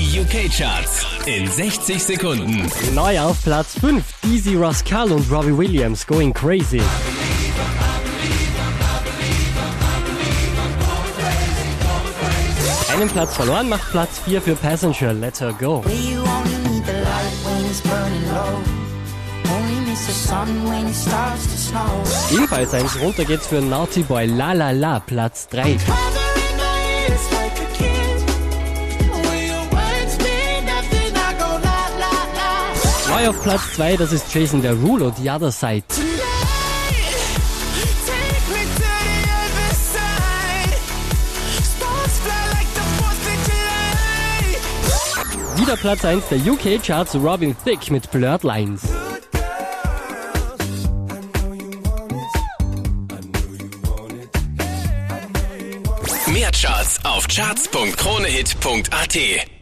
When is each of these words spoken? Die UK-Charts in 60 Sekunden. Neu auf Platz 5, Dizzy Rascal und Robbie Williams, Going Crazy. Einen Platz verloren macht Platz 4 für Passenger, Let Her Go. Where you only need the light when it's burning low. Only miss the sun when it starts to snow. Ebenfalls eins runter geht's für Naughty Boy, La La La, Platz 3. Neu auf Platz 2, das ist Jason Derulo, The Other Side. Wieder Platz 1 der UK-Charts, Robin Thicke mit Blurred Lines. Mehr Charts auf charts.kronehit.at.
Die 0.00 0.18
UK-Charts 0.18 1.04
in 1.26 1.46
60 1.46 2.02
Sekunden. 2.02 2.66
Neu 2.94 3.20
auf 3.20 3.36
Platz 3.44 3.78
5, 3.78 4.02
Dizzy 4.24 4.56
Rascal 4.56 5.12
und 5.12 5.30
Robbie 5.30 5.54
Williams, 5.54 6.06
Going 6.06 6.32
Crazy. 6.32 6.80
Einen 12.90 13.10
Platz 13.10 13.34
verloren 13.34 13.68
macht 13.68 13.90
Platz 13.90 14.20
4 14.24 14.40
für 14.40 14.54
Passenger, 14.54 15.12
Let 15.12 15.38
Her 15.38 15.52
Go. 15.52 15.84
Where 15.84 15.94
you 15.94 16.20
only 16.22 16.70
need 16.70 16.86
the 16.86 16.92
light 16.92 17.36
when 17.44 17.70
it's 17.70 17.82
burning 17.82 18.26
low. 18.32 18.58
Only 19.54 19.90
miss 19.90 20.06
the 20.06 20.14
sun 20.14 20.48
when 20.66 20.86
it 20.86 20.94
starts 20.94 21.44
to 21.44 21.58
snow. 21.58 22.34
Ebenfalls 22.34 22.72
eins 22.72 22.98
runter 23.02 23.26
geht's 23.26 23.46
für 23.46 23.60
Naughty 23.60 24.02
Boy, 24.02 24.24
La 24.24 24.52
La 24.52 24.70
La, 24.70 24.98
Platz 25.00 25.46
3. 25.48 25.76
Neu 33.20 33.28
auf 33.28 33.42
Platz 33.42 33.74
2, 33.74 33.98
das 33.98 34.12
ist 34.12 34.32
Jason 34.32 34.62
Derulo, 34.62 35.12
The 35.14 35.28
Other 35.28 35.52
Side. 35.52 35.82
Wieder 45.56 45.76
Platz 45.76 46.04
1 46.04 46.24
der 46.30 46.38
UK-Charts, 46.38 47.14
Robin 47.16 47.54
Thicke 47.62 47.92
mit 47.92 48.10
Blurred 48.10 48.42
Lines. 48.42 48.82
Mehr 56.26 56.50
Charts 56.52 57.04
auf 57.04 57.28
charts.kronehit.at. 57.28 59.59